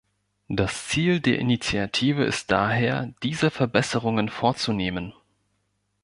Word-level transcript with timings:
Das 0.47 0.87
Ziel 0.87 1.19
der 1.19 1.37
Initiative 1.37 2.23
ist 2.23 2.49
daher, 2.49 3.13
diese 3.21 3.51
Verbesserungen 3.51 4.29
vorzunehmen. 4.29 5.13